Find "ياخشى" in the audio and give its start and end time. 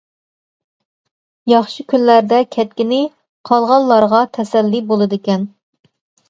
1.51-1.85